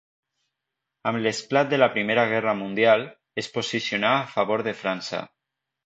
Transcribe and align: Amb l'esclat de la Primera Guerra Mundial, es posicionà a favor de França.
Amb 1.11 1.21
l'esclat 1.25 1.69
de 1.75 1.79
la 1.83 1.91
Primera 1.97 2.25
Guerra 2.33 2.57
Mundial, 2.65 3.07
es 3.45 3.53
posicionà 3.61 4.19
a 4.19 4.29
favor 4.37 4.69
de 4.71 4.79
França. 4.85 5.27